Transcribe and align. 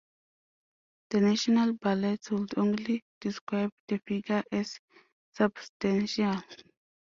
The 1.11 1.21
National 1.21 1.73
Ballet 1.73 2.17
would 2.31 2.57
only 2.57 3.03
describe 3.19 3.69
the 3.87 3.99
figure 3.99 4.41
as 4.51 4.79
substantial. 5.31 6.41